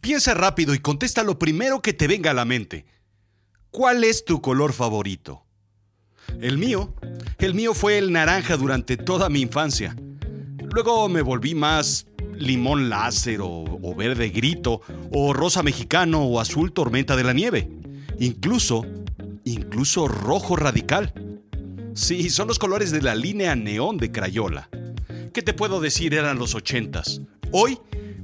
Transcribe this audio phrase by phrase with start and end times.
[0.00, 2.86] Piensa rápido y contesta lo primero que te venga a la mente.
[3.70, 5.44] ¿Cuál es tu color favorito?
[6.40, 6.94] El mío,
[7.38, 9.96] el mío fue el naranja durante toda mi infancia.
[10.72, 14.80] Luego me volví más limón láser o, o, verde grito
[15.10, 17.68] o rosa mexicano o azul tormenta de la nieve.
[18.20, 18.84] Incluso,
[19.44, 21.12] incluso rojo radical.
[21.94, 24.68] Sí, son los colores de la línea neón de Crayola.
[25.32, 26.14] ¿Qué te puedo decir?
[26.14, 27.22] Eran los ochentas.
[27.50, 27.78] Hoy,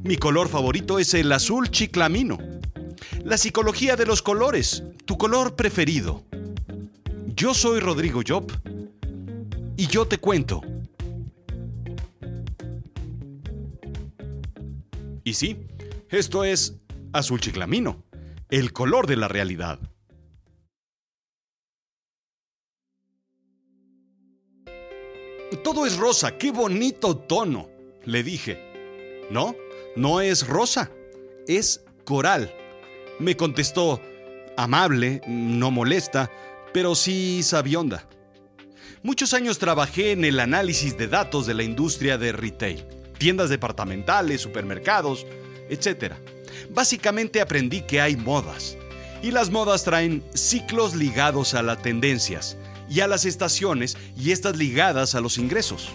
[0.04, 2.38] mi color favorito es el azul chiclamino.
[3.24, 6.24] La psicología de los colores, tu color preferido.
[7.34, 8.52] Yo soy Rodrigo Job
[9.78, 10.60] y yo te cuento.
[15.24, 15.56] Y sí,
[16.10, 16.74] esto es
[17.14, 18.04] azul chiclamino,
[18.50, 19.80] el color de la realidad.
[25.62, 27.70] Todo es rosa, qué bonito tono,
[28.04, 28.58] le dije.
[29.30, 29.56] No,
[29.96, 30.90] no es rosa,
[31.46, 32.54] es coral.
[33.18, 34.00] Me contestó,
[34.56, 36.30] amable, no molesta,
[36.72, 38.08] pero sí sabionda.
[39.02, 42.84] Muchos años trabajé en el análisis de datos de la industria de retail,
[43.18, 45.26] tiendas departamentales, supermercados,
[45.68, 46.14] etc.
[46.70, 48.76] Básicamente aprendí que hay modas,
[49.22, 52.56] y las modas traen ciclos ligados a las tendencias
[52.90, 55.88] y a las estaciones y estas ligadas a los ingresos.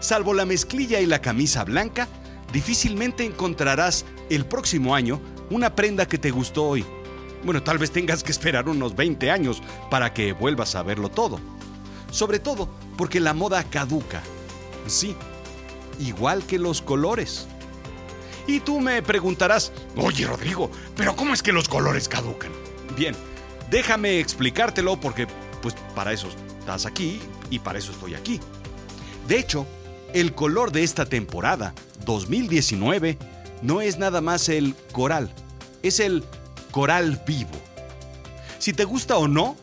[0.00, 2.08] Salvo la mezclilla y la camisa blanca,
[2.52, 5.20] difícilmente encontrarás el próximo año
[5.50, 6.84] una prenda que te gustó hoy.
[7.44, 11.40] Bueno, tal vez tengas que esperar unos 20 años para que vuelvas a verlo todo.
[12.10, 14.22] Sobre todo porque la moda caduca.
[14.86, 15.16] Sí,
[15.98, 17.46] igual que los colores.
[18.46, 22.50] Y tú me preguntarás, oye Rodrigo, pero ¿cómo es que los colores caducan?
[22.96, 23.14] Bien,
[23.70, 25.26] déjame explicártelo porque
[25.62, 26.28] pues para eso
[26.58, 28.40] estás aquí y para eso estoy aquí.
[29.28, 29.66] De hecho,
[30.12, 33.18] el color de esta temporada, 2019,
[33.62, 35.32] no es nada más el coral,
[35.82, 36.24] es el
[36.70, 37.50] coral vivo.
[38.58, 39.56] Si te gusta o no,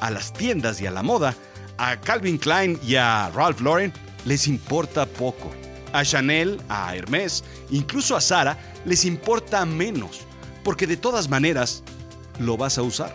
[0.00, 1.34] a las tiendas y a la moda,
[1.78, 3.92] a Calvin Klein y a Ralph Lauren
[4.24, 5.50] les importa poco.
[5.92, 10.20] A Chanel, a Hermès, incluso a Sara les importa menos,
[10.64, 11.82] porque de todas maneras
[12.38, 13.14] lo vas a usar.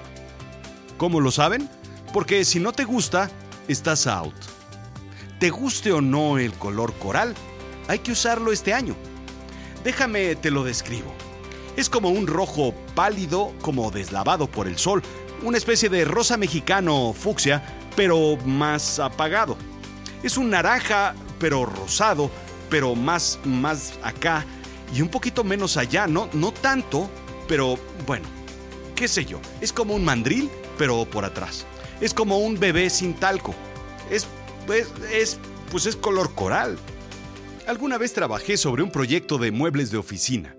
[0.98, 1.70] ¿Cómo lo saben?
[2.14, 3.30] Porque si no te gusta,
[3.68, 4.34] estás out.
[5.40, 7.36] Te guste o no el color coral,
[7.90, 8.96] hay que usarlo este año.
[9.84, 11.12] Déjame te lo describo.
[11.76, 15.02] Es como un rojo pálido, como deslavado por el sol,
[15.42, 17.64] una especie de rosa mexicano fucsia,
[17.96, 19.58] pero más apagado.
[20.22, 22.30] Es un naranja, pero rosado,
[22.70, 24.46] pero más, más acá
[24.94, 27.10] y un poquito menos allá, no, no tanto,
[27.48, 28.28] pero bueno,
[28.96, 31.66] qué sé yo, es como un mandril, pero por atrás.
[32.02, 33.56] Es como un bebé sin talco.
[34.10, 34.28] Es,
[34.74, 35.40] es, es
[35.72, 36.78] pues es color coral.
[37.70, 40.56] Alguna vez trabajé sobre un proyecto de muebles de oficina.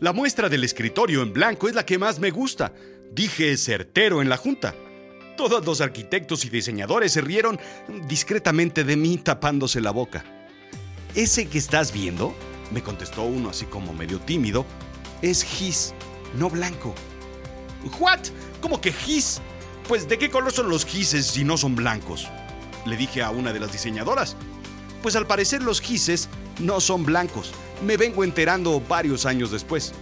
[0.00, 2.72] La muestra del escritorio en blanco es la que más me gusta,
[3.12, 4.74] dije certero en la junta.
[5.36, 7.60] Todos los arquitectos y diseñadores se rieron
[8.08, 10.24] discretamente de mí tapándose la boca.
[11.14, 12.34] ¿Ese que estás viendo?
[12.72, 14.66] me contestó uno así como medio tímido.
[15.22, 15.94] Es gis,
[16.36, 16.92] no blanco.
[18.00, 18.18] ¿What?
[18.60, 19.40] ¿Cómo que gis?
[19.86, 22.26] Pues ¿de qué color son los gises si no son blancos?
[22.84, 24.36] Le dije a una de las diseñadoras.
[25.02, 26.28] Pues al parecer los gises
[26.60, 27.52] no son blancos.
[27.84, 29.92] Me vengo enterando varios años después.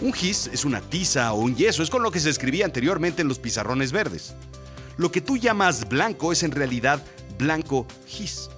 [0.00, 3.22] Un gis es una tiza o un yeso, es con lo que se escribía anteriormente
[3.22, 4.34] en los pizarrones verdes.
[4.96, 7.02] Lo que tú llamas blanco es en realidad
[7.38, 8.48] blanco gis.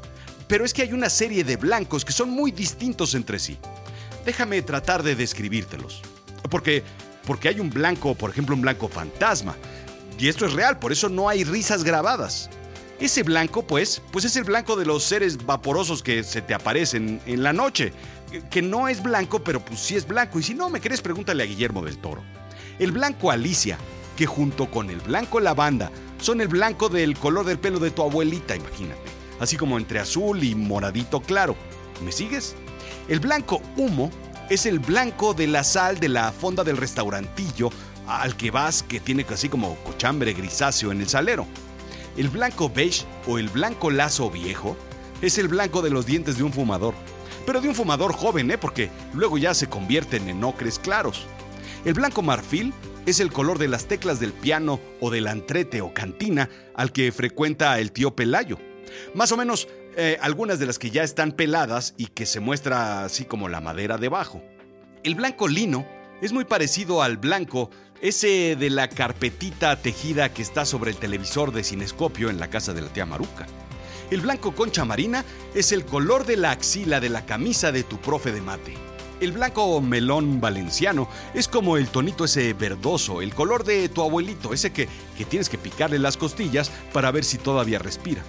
[0.47, 3.59] Pero es que hay una serie de blancos que son muy distintos entre sí.
[4.25, 6.01] Déjame tratar de describírtelos.
[6.49, 6.85] Porque,
[7.27, 9.57] porque hay un blanco, por ejemplo, un blanco fantasma.
[10.19, 12.51] Y esto es real, por eso no hay risas grabadas.
[13.01, 17.21] Ese blanco, pues, pues es el blanco de los seres vaporosos que se te aparecen
[17.27, 17.93] en la noche.
[18.51, 20.41] Que no es blanco, pero pues sí es blanco.
[20.41, 22.23] Y si no me crees, pregúntale a Guillermo del Toro.
[22.79, 23.79] El blanco Alicia,
[24.17, 28.03] que junto con el blanco lavanda son el blanco del color del pelo de tu
[28.03, 29.01] abuelita, imagínate.
[29.39, 31.55] Así como entre azul y moradito claro.
[32.05, 32.57] ¿Me sigues?
[33.09, 34.11] El blanco humo
[34.51, 37.71] es el blanco de la sal de la fonda del restaurantillo
[38.09, 41.47] al que vas que tiene así como cochambre grisáceo en el salero.
[42.19, 44.77] El blanco beige o el blanco lazo viejo
[45.23, 46.95] es el blanco de los dientes de un fumador.
[47.47, 48.59] Pero de un fumador joven, ¿eh?
[48.59, 51.27] Porque luego ya se convierten en ocres claros.
[51.85, 52.75] El blanco marfil
[53.07, 57.13] es el color de las teclas del piano o del antrete o cantina al que
[57.13, 58.59] frecuenta el tío Pelayo.
[59.15, 63.05] Más o menos eh, algunas de las que ya están peladas y que se muestra
[63.05, 64.43] así como la madera debajo.
[65.05, 65.87] El blanco lino
[66.21, 71.53] es muy parecido al blanco ese de la carpetita tejida que está sobre el televisor
[71.53, 73.47] de cinescopio en la casa de la tía Maruca.
[74.11, 75.25] El blanco concha marina
[75.55, 78.75] es el color de la axila de la camisa de tu profe de mate.
[79.21, 84.55] El blanco melón valenciano es como el tonito ese verdoso, el color de tu abuelito,
[84.55, 88.23] ese que, que tienes que picarle las costillas para ver si todavía respira.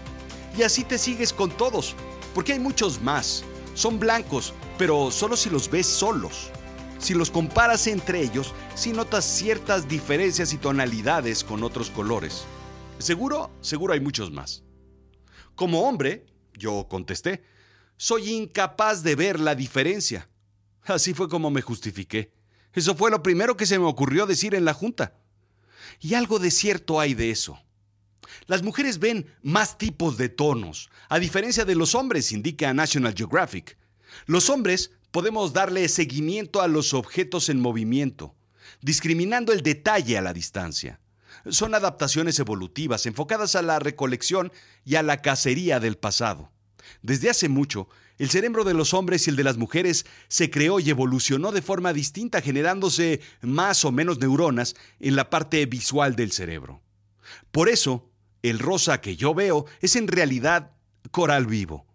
[0.57, 1.95] Y así te sigues con todos,
[2.33, 3.44] porque hay muchos más.
[3.75, 6.50] Son blancos, pero solo si los ves solos.
[7.00, 12.44] Si los comparas entre ellos, si notas ciertas diferencias y tonalidades con otros colores.
[12.98, 14.63] Seguro, seguro hay muchos más.
[15.56, 17.44] Como hombre, yo contesté,
[17.96, 20.30] soy incapaz de ver la diferencia.
[20.84, 22.34] Así fue como me justifiqué.
[22.74, 25.16] Eso fue lo primero que se me ocurrió decir en la junta.
[26.02, 27.60] Y algo de cierto hay de eso.
[28.45, 33.78] Las mujeres ven más tipos de tonos, a diferencia de los hombres, indica National Geographic.
[34.25, 38.36] Los hombres podemos darle seguimiento a los objetos en movimiento,
[38.82, 41.00] discriminando el detalle a la distancia.
[41.50, 44.52] Son adaptaciones evolutivas enfocadas a la recolección
[44.86, 46.52] y a la cacería del pasado.
[47.02, 50.80] Desde hace mucho, el cerebro de los hombres y el de las mujeres se creó
[50.80, 56.32] y evolucionó de forma distinta, generándose más o menos neuronas en la parte visual del
[56.32, 56.82] cerebro.
[57.52, 58.10] Por eso,
[58.44, 60.72] el rosa que yo veo es en realidad
[61.12, 61.86] coral vivo.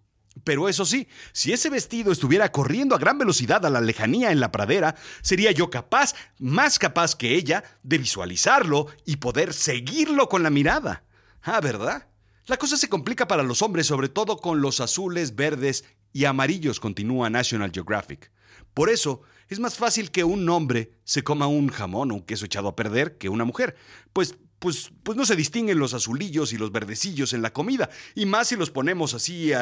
[0.42, 4.40] Pero eso sí, si ese vestido estuviera corriendo a gran velocidad a la lejanía en
[4.40, 10.42] la pradera, sería yo capaz, más capaz que ella, de visualizarlo y poder seguirlo con
[10.42, 11.04] la mirada.
[11.42, 12.08] Ah, ¿verdad?
[12.46, 16.80] La cosa se complica para los hombres, sobre todo con los azules, verdes y amarillos,
[16.80, 18.30] continúa National Geographic.
[18.74, 22.44] Por eso, es más fácil que un hombre se coma un jamón o un queso
[22.44, 23.76] echado a perder que una mujer,
[24.12, 28.24] pues pues, pues, no se distinguen los azulillos y los verdecillos en la comida, y
[28.24, 29.52] más si los ponemos así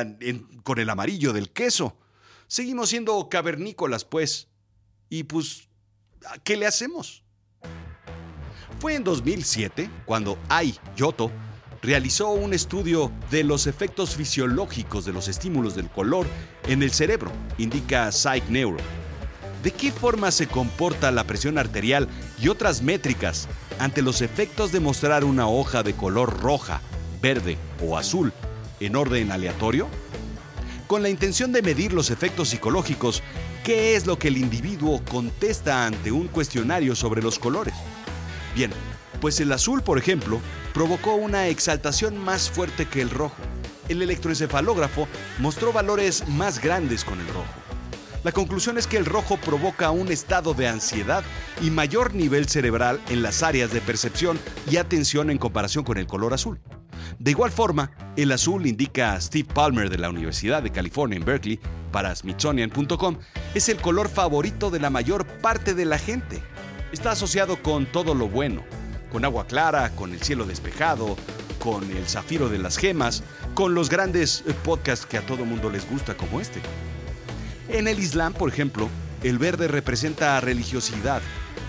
[0.62, 1.98] con el amarillo del queso.
[2.46, 4.46] Seguimos siendo cavernícolas, pues.
[5.10, 5.68] Y pues,
[6.44, 7.24] ¿qué le hacemos?
[8.78, 11.32] Fue en 2007 cuando Ai Yoto
[11.82, 16.28] realizó un estudio de los efectos fisiológicos de los estímulos del color
[16.68, 18.78] en el cerebro, indica Psych Neuro.
[19.64, 22.08] ¿De qué forma se comporta la presión arterial
[22.40, 23.48] y otras métricas
[23.82, 26.80] ante los efectos de mostrar una hoja de color roja,
[27.20, 28.32] verde o azul
[28.78, 29.88] en orden aleatorio?
[30.86, 33.24] Con la intención de medir los efectos psicológicos,
[33.64, 37.74] ¿qué es lo que el individuo contesta ante un cuestionario sobre los colores?
[38.54, 38.70] Bien,
[39.20, 40.40] pues el azul, por ejemplo,
[40.72, 43.34] provocó una exaltación más fuerte que el rojo.
[43.88, 45.08] El electroencefalógrafo
[45.40, 47.61] mostró valores más grandes con el rojo.
[48.24, 51.24] La conclusión es que el rojo provoca un estado de ansiedad
[51.60, 54.38] y mayor nivel cerebral en las áreas de percepción
[54.70, 56.60] y atención en comparación con el color azul.
[57.18, 61.58] De igual forma, el azul, indica Steve Palmer de la Universidad de California en Berkeley
[61.90, 63.18] para Smithsonian.com,
[63.56, 66.40] es el color favorito de la mayor parte de la gente.
[66.92, 68.62] Está asociado con todo lo bueno,
[69.10, 71.16] con agua clara, con el cielo despejado,
[71.58, 73.24] con el zafiro de las gemas,
[73.54, 76.60] con los grandes eh, podcasts que a todo mundo les gusta como este.
[77.68, 78.88] En el Islam, por ejemplo,
[79.22, 81.22] el verde representa religiosidad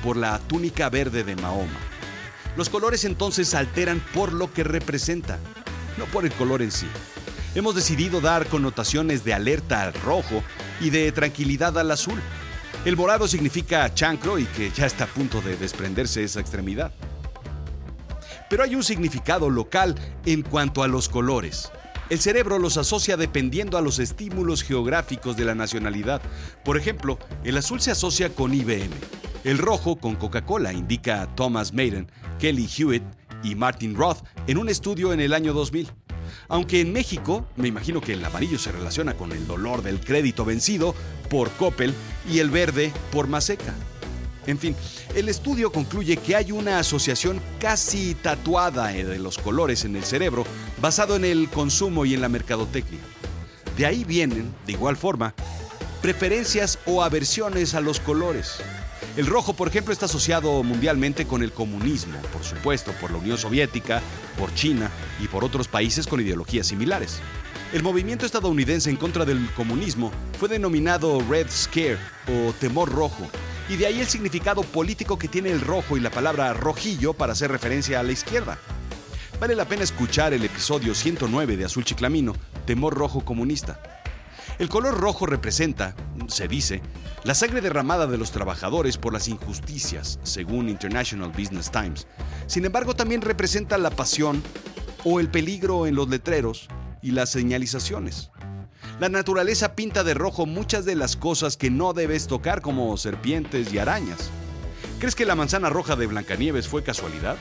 [0.04, 1.80] por la túnica verde de Mahoma.
[2.58, 5.40] Los colores entonces alteran por lo que representa,
[5.98, 6.88] no por el color en sí.
[7.56, 10.44] Hemos decidido dar connotaciones de alerta al rojo
[10.82, 12.20] y de tranquilidad al azul.
[12.86, 16.92] El morado significa chancro y que ya está a punto de desprenderse esa extremidad.
[18.50, 19.96] Pero hay un significado local
[20.26, 21.72] en cuanto a los colores.
[22.14, 26.22] El cerebro los asocia dependiendo a los estímulos geográficos de la nacionalidad.
[26.64, 28.92] Por ejemplo, el azul se asocia con IBM,
[29.44, 33.02] el rojo con Coca-Cola, indica Thomas Maiden, Kelly Hewitt
[33.42, 35.90] y Martin Roth en un estudio en el año 2000.
[36.50, 40.46] Aunque en México, me imagino que el amarillo se relaciona con el dolor del crédito
[40.46, 40.94] vencido
[41.32, 41.96] por Coppel
[42.32, 43.74] y el verde por Maseca.
[44.46, 44.76] En fin,
[45.16, 50.44] el estudio concluye que hay una asociación casi tatuada de los colores en el cerebro
[50.84, 53.00] basado en el consumo y en la mercadotecnia.
[53.78, 55.34] De ahí vienen, de igual forma,
[56.02, 58.58] preferencias o aversiones a los colores.
[59.16, 63.38] El rojo, por ejemplo, está asociado mundialmente con el comunismo, por supuesto, por la Unión
[63.38, 64.02] Soviética,
[64.38, 67.22] por China y por otros países con ideologías similares.
[67.72, 71.98] El movimiento estadounidense en contra del comunismo fue denominado Red Scare
[72.28, 73.30] o temor rojo
[73.70, 77.32] y de ahí el significado político que tiene el rojo y la palabra rojillo para
[77.32, 78.60] hacer referencia a la izquierda.
[79.44, 82.34] Vale la pena escuchar el episodio 109 de Azul Chiclamino,
[82.66, 83.78] Temor Rojo Comunista.
[84.58, 85.98] El color rojo representa,
[86.30, 86.82] se dice,
[87.26, 92.08] la sangre derramada de los trabajadores por las injusticias, según International Business Times.
[92.48, 94.42] Sin embargo, también representa la pasión
[95.04, 96.70] o el peligro en los letreros
[97.02, 98.32] y las señalizaciones.
[99.02, 103.74] La naturaleza pinta de rojo muchas de las cosas que no debes tocar como serpientes
[103.74, 104.30] y arañas.
[105.00, 107.36] ¿Crees que la manzana roja de Blancanieves fue casualidad?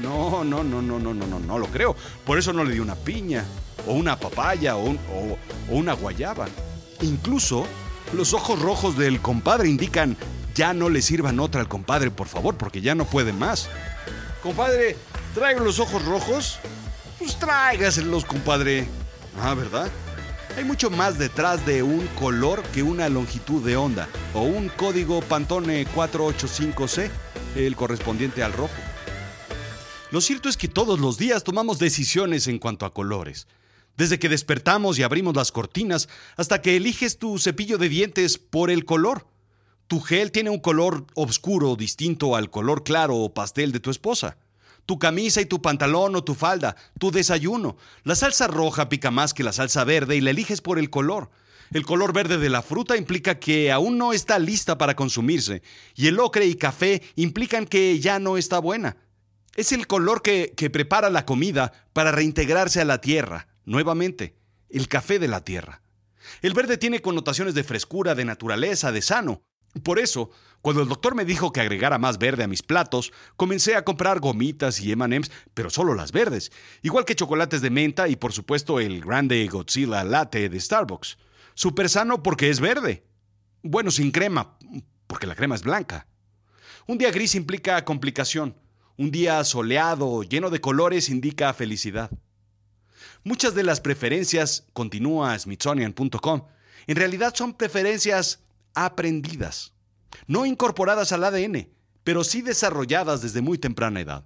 [0.00, 1.94] No, no, no, no, no, no, no, no lo creo.
[2.24, 3.44] Por eso no le dio una piña,
[3.86, 5.38] o una papaya, o, o
[5.70, 6.46] una guayaba.
[7.00, 7.66] Incluso
[8.12, 10.16] Los ojos rojos del compadre indican
[10.54, 13.68] ya no le sirvan otra al compadre, por favor, porque ya no puede más.
[14.42, 14.96] Compadre,
[15.34, 16.58] ¿traigo los ojos rojos?
[17.18, 18.86] Pues tráigaselos, compadre.
[19.40, 19.90] Ah, ¿verdad?
[20.58, 25.22] Hay mucho más detrás de un color que una longitud de onda o un código
[25.22, 27.08] Pantone 485C,
[27.56, 28.74] el correspondiente al rojo.
[30.12, 33.46] Lo cierto es que todos los días tomamos decisiones en cuanto a colores.
[33.96, 38.70] Desde que despertamos y abrimos las cortinas hasta que eliges tu cepillo de dientes por
[38.70, 39.26] el color.
[39.86, 44.36] Tu gel tiene un color oscuro distinto al color claro o pastel de tu esposa.
[44.84, 47.78] Tu camisa y tu pantalón o tu falda, tu desayuno.
[48.04, 51.30] La salsa roja pica más que la salsa verde y la eliges por el color.
[51.70, 55.62] El color verde de la fruta implica que aún no está lista para consumirse,
[55.94, 58.98] y el ocre y café implican que ya no está buena.
[59.54, 64.34] Es el color que, prepara la comida para reintegrarse a la tierra, nuevamente,
[64.70, 65.82] el café de la tierra.
[66.40, 69.42] El verde tiene connotaciones de frescura, de naturaleza, de sano.
[69.82, 70.30] Por eso,
[70.62, 74.20] cuando el doctor me dijo que agregara más verde a mis platos, comencé a comprar
[74.20, 76.50] gomitas y M&M's, pero solo las verdes,
[76.82, 81.18] igual que chocolates de menta y por supuesto el grande Godzilla Latte de Starbucks.
[81.54, 83.04] Super sano porque es verde.
[83.62, 84.56] Bueno, sin crema,
[85.06, 86.06] porque la crema es blanca.
[86.86, 88.61] Un día gris implica complicación.
[88.96, 92.10] Un día soleado, lleno de colores, indica felicidad.
[93.24, 96.46] Muchas de las preferencias, continúa Smithsonian.com,
[96.86, 98.40] en realidad son preferencias
[98.74, 99.72] aprendidas,
[100.26, 101.68] no incorporadas al ADN,
[102.04, 104.24] pero sí desarrolladas desde muy temprana edad.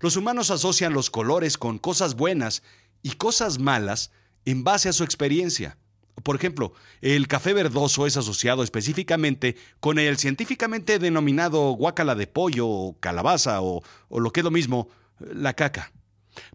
[0.00, 2.62] Los humanos asocian los colores con cosas buenas
[3.02, 4.12] y cosas malas
[4.44, 5.76] en base a su experiencia.
[6.22, 12.68] Por ejemplo, el café verdoso es asociado específicamente con el científicamente denominado guacala de pollo
[12.68, 15.92] o calabaza o, lo que es lo mismo, la caca.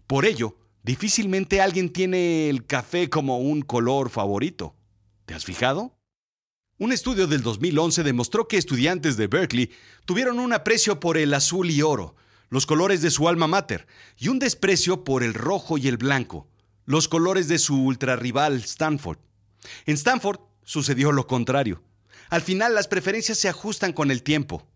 [0.06, 4.74] Por ello, difícilmente alguien tiene el café como un color favorito.
[5.24, 5.96] ¿Te has fijado?
[6.78, 9.70] Un estudio del 2011 demostró que estudiantes de Berkeley
[10.04, 12.16] tuvieron un aprecio por el azul y oro,
[12.50, 13.86] los colores de su alma mater,
[14.18, 16.48] y un desprecio por el rojo y el blanco,
[16.84, 19.18] los colores de su ultrarrival Stanford.
[19.86, 21.82] En Stanford sucedió lo contrario.
[22.28, 24.66] Al final las preferencias se ajustan con el tiempo.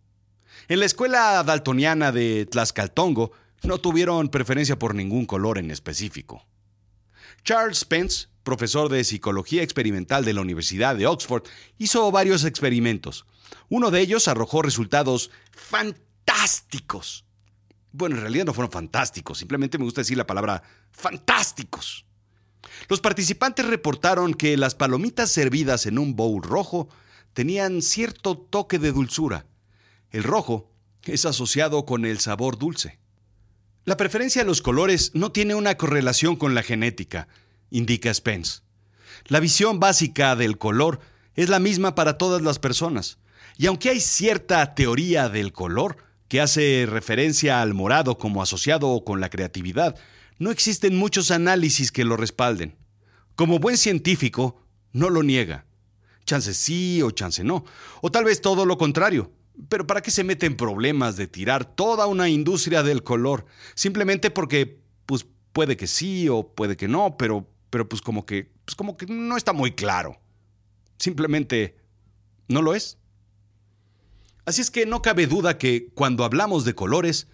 [0.68, 3.32] En la escuela daltoniana de Tlaxcaltongo
[3.62, 6.46] no tuvieron preferencia por ningún color en específico.
[7.44, 11.44] Charles Spence, profesor de psicología experimental de la Universidad de Oxford,
[11.78, 13.26] hizo varios experimentos.
[13.68, 17.24] Uno de ellos arrojó resultados fantásticos.
[17.92, 22.06] Bueno, en realidad no fueron fantásticos, simplemente me gusta decir la palabra fantásticos.
[22.88, 26.88] Los participantes reportaron que las palomitas servidas en un bowl rojo
[27.32, 29.46] tenían cierto toque de dulzura.
[30.10, 30.70] El rojo
[31.04, 32.98] es asociado con el sabor dulce.
[33.84, 37.28] La preferencia a los colores no tiene una correlación con la genética,
[37.70, 38.60] indica Spence.
[39.26, 41.00] La visión básica del color
[41.34, 43.18] es la misma para todas las personas,
[43.56, 45.96] y aunque hay cierta teoría del color
[46.28, 49.96] que hace referencia al morado como asociado con la creatividad,
[50.40, 52.74] no existen muchos análisis que lo respalden.
[53.36, 55.66] Como buen científico, no lo niega.
[56.24, 57.64] Chance sí o chance no,
[58.00, 59.30] o tal vez todo lo contrario.
[59.68, 63.44] Pero ¿para qué se mete en problemas de tirar toda una industria del color?
[63.74, 68.50] Simplemente porque, pues puede que sí o puede que no, pero, pero pues como que,
[68.64, 70.22] pues como que no está muy claro.
[70.98, 71.76] Simplemente
[72.48, 72.96] no lo es.
[74.46, 77.26] Así es que no cabe duda que cuando hablamos de colores,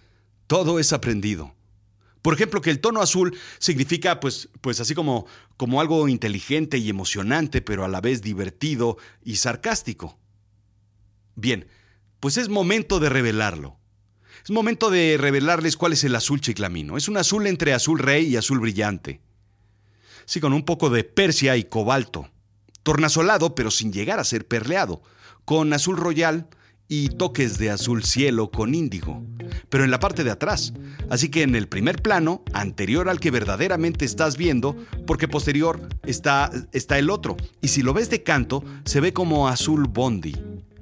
[0.47, 1.56] todo es aprendido.
[2.27, 6.89] Por ejemplo, que el tono azul significa, pues, pues así como, como algo inteligente y
[6.89, 10.19] emocionante, pero a la vez divertido y sarcástico.
[11.35, 11.69] Bien,
[12.19, 13.79] pues es momento de revelarlo.
[14.43, 16.97] Es momento de revelarles cuál es el azul chiclamino.
[16.97, 19.21] Es un azul entre azul rey y azul brillante.
[20.25, 22.29] Sí, con un poco de persia y cobalto.
[22.83, 25.01] Tornasolado, pero sin llegar a ser perleado.
[25.45, 26.49] Con azul royal
[26.87, 29.23] y toques de azul cielo con índigo.
[29.69, 30.73] Pero en la parte de atrás.
[31.09, 34.75] Así que en el primer plano, anterior al que verdaderamente estás viendo,
[35.05, 37.37] porque posterior está, está el otro.
[37.61, 40.35] Y si lo ves de canto, se ve como azul bondi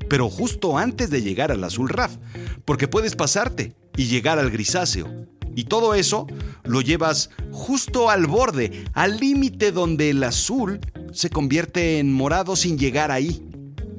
[0.10, 2.18] pero justo antes de llegar al azul RAF,
[2.64, 5.26] porque puedes pasarte y llegar al grisáceo.
[5.56, 6.28] Y todo eso
[6.64, 10.80] lo llevas justo al borde, al límite donde el azul
[11.14, 13.42] se convierte en morado sin llegar ahí.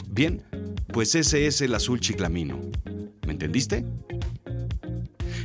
[0.09, 0.43] Bien,
[0.93, 2.61] pues ese es el azul chiclamino.
[3.27, 3.85] ¿Me entendiste?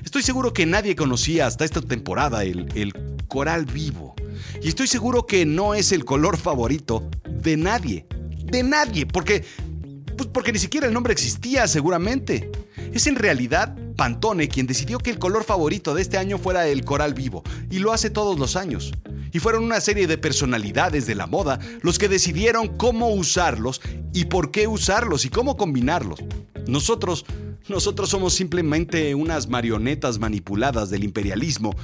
[0.03, 2.93] Estoy seguro que nadie conocía hasta esta temporada el, el
[3.27, 4.15] coral vivo.
[4.61, 8.05] Y estoy seguro que no es el color favorito de nadie.
[8.43, 9.45] De nadie, porque
[10.17, 12.51] pues porque ni siquiera el nombre existía, seguramente.
[12.93, 16.83] Es en realidad Pantone quien decidió que el color favorito de este año fuera el
[16.83, 18.91] coral vivo, y lo hace todos los años.
[19.31, 23.81] Y fueron una serie de personalidades de la moda los que decidieron cómo usarlos
[24.13, 26.19] y por qué usarlos y cómo combinarlos.
[26.67, 27.25] Nosotros,
[27.67, 31.75] nosotros somos simplemente unas marionetas manipuladas del imperialismo.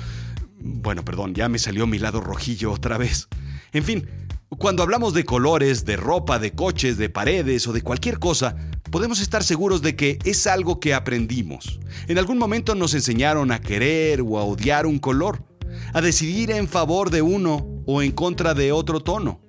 [0.59, 3.27] Bueno, perdón, ya me salió mi lado rojillo otra vez.
[3.73, 4.07] En fin,
[4.49, 8.55] cuando hablamos de colores, de ropa, de coches, de paredes o de cualquier cosa,
[8.89, 11.79] podemos estar seguros de que es algo que aprendimos.
[12.07, 15.43] En algún momento nos enseñaron a querer o a odiar un color,
[15.93, 19.41] a decidir en favor de uno o en contra de otro tono.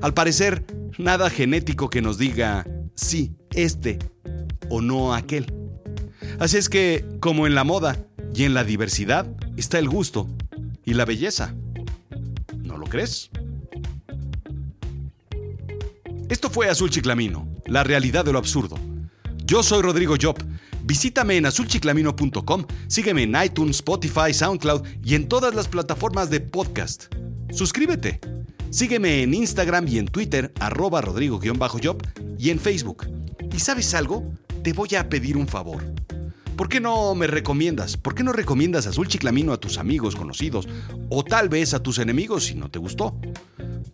[0.00, 0.64] Al parecer,
[0.98, 3.98] nada genético que nos diga sí, este
[4.68, 5.52] o no aquel.
[6.38, 7.96] Así es que, como en la moda
[8.34, 10.28] y en la diversidad, está el gusto
[10.84, 11.54] y la belleza.
[12.56, 13.30] ¿No lo crees?
[16.28, 18.78] Esto fue Azul Chiclamino, la realidad de lo absurdo.
[19.44, 20.36] Yo soy Rodrigo Job.
[20.90, 27.04] Visítame en azulchiclamino.com, sígueme en iTunes, Spotify, SoundCloud y en todas las plataformas de podcast.
[27.52, 28.18] Suscríbete.
[28.70, 32.02] Sígueme en Instagram y en Twitter, arroba rodrigo-job
[32.36, 33.06] y en Facebook.
[33.54, 34.32] ¿Y sabes algo?
[34.64, 35.80] Te voy a pedir un favor.
[36.56, 37.96] ¿Por qué no me recomiendas?
[37.96, 40.66] ¿Por qué no recomiendas Azul Chiclamino a tus amigos, conocidos
[41.08, 43.16] o tal vez a tus enemigos si no te gustó?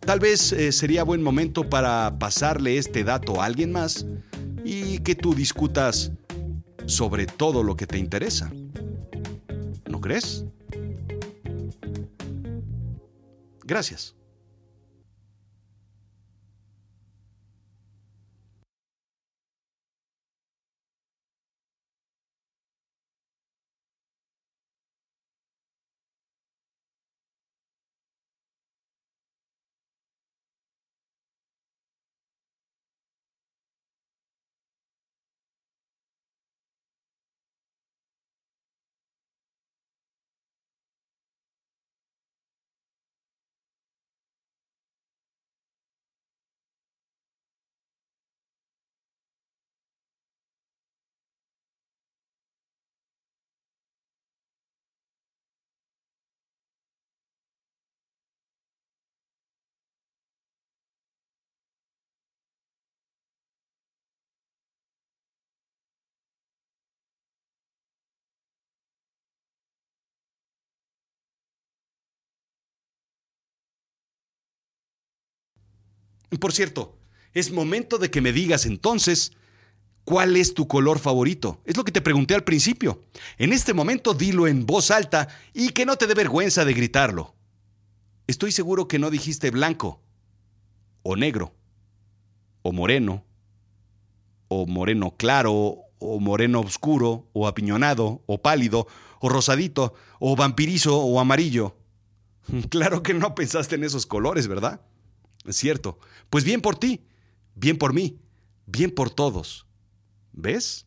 [0.00, 4.06] Tal vez eh, sería buen momento para pasarle este dato a alguien más
[4.64, 6.10] y que tú discutas
[6.86, 8.50] sobre todo lo que te interesa.
[9.88, 10.44] ¿No crees?
[13.64, 14.15] Gracias.
[76.40, 76.98] Por cierto,
[77.32, 79.32] es momento de que me digas entonces
[80.04, 81.60] cuál es tu color favorito.
[81.64, 83.02] Es lo que te pregunté al principio.
[83.38, 87.34] En este momento dilo en voz alta y que no te dé vergüenza de gritarlo.
[88.26, 90.00] Estoy seguro que no dijiste blanco,
[91.02, 91.54] o negro,
[92.62, 93.24] o moreno,
[94.48, 98.86] o moreno claro, o moreno oscuro, o apiñonado, o pálido,
[99.20, 101.76] o rosadito, o vampirizo, o amarillo.
[102.68, 104.80] Claro que no pensaste en esos colores, ¿verdad?
[105.46, 105.98] Es cierto.
[106.30, 107.06] Pues bien por ti,
[107.54, 108.20] bien por mí,
[108.66, 109.66] bien por todos.
[110.32, 110.86] ¿Ves?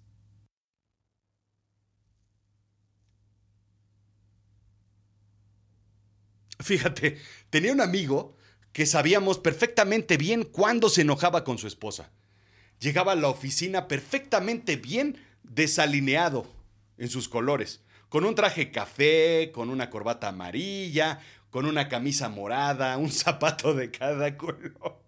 [6.59, 7.17] Fíjate,
[7.49, 8.35] tenía un amigo
[8.73, 12.11] que sabíamos perfectamente bien cuándo se enojaba con su esposa.
[12.79, 16.47] Llegaba a la oficina perfectamente bien desalineado
[16.97, 22.97] en sus colores, con un traje café, con una corbata amarilla, con una camisa morada,
[22.97, 25.05] un zapato de cada color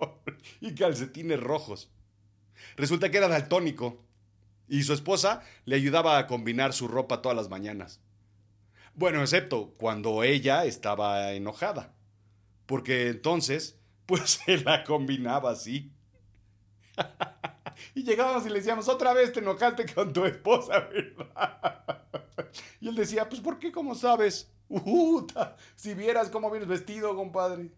[0.60, 1.92] y calcetines rojos.
[2.76, 4.04] Resulta que era daltónico
[4.68, 8.02] y su esposa le ayudaba a combinar su ropa todas las mañanas.
[8.94, 11.94] Bueno, excepto cuando ella estaba enojada,
[12.66, 15.92] porque entonces, pues se la combinaba así.
[17.96, 22.08] y llegábamos y le decíamos, otra vez te enojaste con tu esposa, ¿verdad?
[22.80, 23.72] y él decía, pues ¿por qué?
[23.72, 24.52] ¿Cómo sabes?
[25.76, 27.72] Si vieras cómo vienes vestido, compadre.